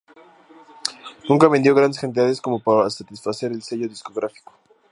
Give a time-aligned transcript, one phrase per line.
[1.29, 4.51] Nunca vendió grandes cantidades como para satisfacer al sello discográfico.